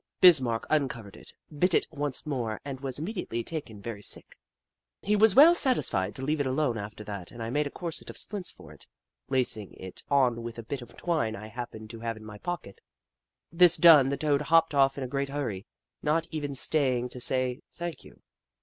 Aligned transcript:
Bismarck 0.19 0.65
uncovered 0.71 1.15
it, 1.15 1.31
bit 1.55 1.75
it 1.75 1.85
once 1.91 2.25
more, 2.25 2.59
and 2.65 2.79
was 2.79 2.97
immediately 2.97 3.43
taken 3.43 3.79
very 3.79 4.01
sick. 4.01 4.35
He 5.03 5.15
was 5.15 5.35
well 5.35 5.53
satisfied 5.53 6.15
to 6.15 6.23
leave 6.23 6.39
it 6.39 6.47
alone 6.47 6.75
after 6.79 7.03
that, 7.03 7.29
and 7.29 7.43
I 7.43 7.51
made 7.51 7.67
a 7.67 7.69
corset 7.69 8.09
of 8.09 8.17
splints 8.17 8.49
for 8.49 8.73
it, 8.73 8.87
lacing 9.29 9.75
it 9.75 10.03
on 10.09 10.41
with 10.41 10.57
a 10.57 10.63
bit 10.63 10.81
of 10.81 10.97
twine 10.97 11.35
I 11.35 11.49
happened 11.49 11.91
to 11.91 11.99
have 11.99 12.17
in 12.17 12.25
my 12.25 12.39
pocket. 12.39 12.81
This 13.51 13.77
done, 13.77 14.09
the 14.09 14.17
Toad 14.17 14.41
hopped 14.41 14.73
off 14.73 14.97
in 14.97 15.03
a 15.03 15.07
great 15.07 15.29
hurry, 15.29 15.67
not 16.01 16.25
even 16.31 16.55
staying 16.55 17.09
to 17.09 17.21
say" 17.21 17.61
thank 17.77 18.03
you." 18.03 18.23